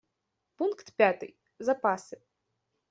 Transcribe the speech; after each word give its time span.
Пункт 0.57 0.87
пятый: 0.97 1.31
запасы. 1.65 2.17